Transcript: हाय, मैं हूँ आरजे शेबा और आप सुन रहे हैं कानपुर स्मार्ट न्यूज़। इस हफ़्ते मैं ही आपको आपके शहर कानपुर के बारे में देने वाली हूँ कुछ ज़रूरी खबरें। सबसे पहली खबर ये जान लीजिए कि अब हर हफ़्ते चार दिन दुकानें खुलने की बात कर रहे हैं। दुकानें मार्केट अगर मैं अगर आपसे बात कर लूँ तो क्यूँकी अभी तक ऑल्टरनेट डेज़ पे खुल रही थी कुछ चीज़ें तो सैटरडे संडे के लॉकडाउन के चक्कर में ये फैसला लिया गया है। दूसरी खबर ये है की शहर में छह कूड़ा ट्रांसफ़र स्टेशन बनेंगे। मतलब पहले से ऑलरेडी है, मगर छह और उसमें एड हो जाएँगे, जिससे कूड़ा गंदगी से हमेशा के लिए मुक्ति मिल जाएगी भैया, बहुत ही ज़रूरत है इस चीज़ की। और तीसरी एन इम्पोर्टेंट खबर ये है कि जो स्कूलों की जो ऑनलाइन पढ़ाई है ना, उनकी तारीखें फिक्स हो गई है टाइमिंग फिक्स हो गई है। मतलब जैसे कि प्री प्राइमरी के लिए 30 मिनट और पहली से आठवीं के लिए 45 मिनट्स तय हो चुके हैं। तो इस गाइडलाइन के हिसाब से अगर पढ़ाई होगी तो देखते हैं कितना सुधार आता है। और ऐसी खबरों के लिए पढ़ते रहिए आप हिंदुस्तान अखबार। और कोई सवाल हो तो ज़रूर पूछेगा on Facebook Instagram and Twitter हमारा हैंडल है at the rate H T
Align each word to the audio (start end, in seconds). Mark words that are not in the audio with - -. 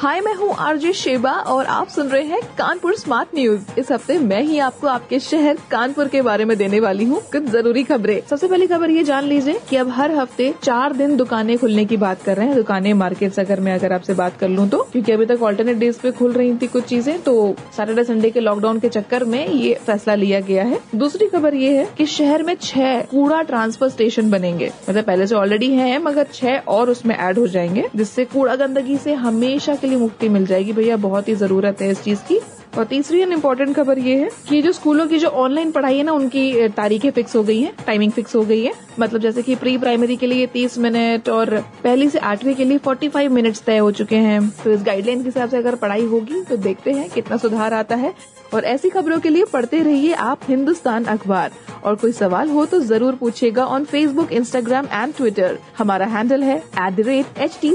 हाय, 0.00 0.20
मैं 0.20 0.32
हूँ 0.34 0.54
आरजे 0.58 0.92
शेबा 0.92 1.30
और 1.30 1.66
आप 1.66 1.88
सुन 1.88 2.08
रहे 2.08 2.22
हैं 2.24 2.40
कानपुर 2.58 2.94
स्मार्ट 2.96 3.34
न्यूज़। 3.34 3.78
इस 3.78 3.90
हफ़्ते 3.92 4.16
मैं 4.18 4.40
ही 4.42 4.58
आपको 4.58 4.86
आपके 4.86 5.18
शहर 5.20 5.58
कानपुर 5.70 6.08
के 6.08 6.22
बारे 6.22 6.44
में 6.44 6.56
देने 6.58 6.78
वाली 6.80 7.04
हूँ 7.04 7.20
कुछ 7.32 7.42
ज़रूरी 7.44 7.82
खबरें। 7.84 8.20
सबसे 8.20 8.48
पहली 8.48 8.66
खबर 8.66 8.90
ये 8.90 9.02
जान 9.04 9.24
लीजिए 9.24 9.60
कि 9.70 9.76
अब 9.76 9.88
हर 9.88 10.10
हफ़्ते 10.10 10.52
चार 10.62 10.92
दिन 10.92 11.16
दुकानें 11.16 11.56
खुलने 11.58 11.84
की 11.84 11.96
बात 11.96 12.22
कर 12.22 12.36
रहे 12.36 12.46
हैं। 12.46 12.54
दुकानें 12.56 12.92
मार्केट 12.94 13.38
अगर 13.38 13.60
मैं 13.60 13.74
अगर 13.74 13.92
आपसे 13.92 14.14
बात 14.14 14.38
कर 14.40 14.48
लूँ 14.48 14.68
तो 14.68 14.78
क्यूँकी 14.92 15.12
अभी 15.12 15.26
तक 15.26 15.42
ऑल्टरनेट 15.42 15.76
डेज़ 15.76 15.98
पे 16.02 16.12
खुल 16.12 16.32
रही 16.32 16.54
थी 16.56 16.66
कुछ 16.68 16.84
चीज़ें 16.84 17.20
तो 17.22 17.34
सैटरडे 17.76 18.04
संडे 18.04 18.30
के 18.30 18.40
लॉकडाउन 18.40 18.80
के 18.80 18.88
चक्कर 18.88 19.24
में 19.24 19.46
ये 19.46 19.74
फैसला 19.86 20.14
लिया 20.14 20.40
गया 20.40 20.64
है। 20.64 20.80
दूसरी 20.94 21.26
खबर 21.26 21.54
ये 21.54 21.76
है 21.76 21.86
की 21.98 22.06
शहर 22.06 22.42
में 22.42 22.54
छह 22.62 23.00
कूड़ा 23.10 23.42
ट्रांसफ़र 23.42 23.88
स्टेशन 23.88 24.30
बनेंगे। 24.30 24.70
मतलब 24.88 25.04
पहले 25.04 25.26
से 25.26 25.34
ऑलरेडी 25.34 25.72
है, 25.74 26.02
मगर 26.02 26.26
छह 26.32 26.58
और 26.68 26.90
उसमें 26.90 27.16
एड 27.18 27.38
हो 27.38 27.46
जाएँगे, 27.48 27.88
जिससे 27.96 28.24
कूड़ा 28.26 28.56
गंदगी 28.56 28.98
से 28.98 29.14
हमेशा 29.20 29.74
के 29.74 29.88
लिए 29.90 29.98
मुक्ति 29.98 30.28
मिल 30.28 30.46
जाएगी 30.46 30.72
भैया, 30.72 30.96
बहुत 30.98 31.28
ही 31.28 31.34
ज़रूरत 31.36 31.82
है 31.82 31.90
इस 31.90 32.02
चीज़ 32.02 32.20
की। 32.28 32.40
और 32.78 32.84
तीसरी 32.84 33.20
एन 33.20 33.32
इम्पोर्टेंट 33.32 33.74
खबर 33.76 33.98
ये 33.98 34.16
है 34.16 34.28
कि 34.48 34.60
जो 34.62 34.72
स्कूलों 34.72 35.06
की 35.06 35.18
जो 35.18 35.28
ऑनलाइन 35.28 35.70
पढ़ाई 35.72 35.96
है 35.96 36.02
ना, 36.02 36.12
उनकी 36.12 36.68
तारीखें 36.70 37.10
फिक्स 37.10 37.34
हो 37.36 37.42
गई 37.44 37.60
है 37.60 37.72
टाइमिंग 37.86 38.12
फिक्स 38.12 38.34
हो 38.36 38.42
गई 38.44 38.62
है। 38.64 38.72
मतलब 39.00 39.20
जैसे 39.20 39.42
कि 39.42 39.54
प्री 39.54 39.76
प्राइमरी 39.78 40.16
के 40.16 40.26
लिए 40.26 40.46
30 40.46 40.78
मिनट 40.78 41.28
और 41.28 41.56
पहली 41.84 42.08
से 42.10 42.18
आठवीं 42.20 42.54
के 42.54 42.64
लिए 42.64 42.78
45 42.78 43.28
मिनट्स 43.30 43.62
तय 43.62 43.78
हो 43.78 43.90
चुके 43.92 44.16
हैं। 44.18 44.48
तो 44.64 44.70
इस 44.70 44.82
गाइडलाइन 44.82 45.22
के 45.22 45.28
हिसाब 45.28 45.48
से 45.48 45.56
अगर 45.56 45.74
पढ़ाई 45.76 46.04
होगी 46.06 46.42
तो 46.42 46.56
देखते 46.58 46.92
हैं 46.92 47.08
कितना 47.10 47.36
सुधार 47.36 47.74
आता 47.74 47.96
है। 47.96 48.14
और 48.54 48.64
ऐसी 48.64 48.88
खबरों 48.90 49.18
के 49.20 49.28
लिए 49.28 49.44
पढ़ते 49.44 49.82
रहिए 49.82 50.12
आप 50.14 50.40
हिंदुस्तान 50.48 51.04
अखबार। 51.06 51.52
और 51.84 51.94
कोई 51.94 52.12
सवाल 52.12 52.50
हो 52.50 52.66
तो 52.66 52.80
ज़रूर 52.82 53.14
पूछेगा 53.14 53.64
on 53.66 53.84
Facebook 53.84 54.32
Instagram 54.32 54.86
and 54.92 55.14
Twitter 55.14 55.58
हमारा 55.78 56.06
हैंडल 56.06 56.42
है 56.42 56.56
at 56.58 56.94
the 56.94 57.06
rate 57.06 57.38
H 57.38 57.58
T 57.62 57.74